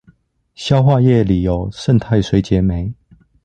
[0.55, 2.91] 消化液裏有胜肽水解酶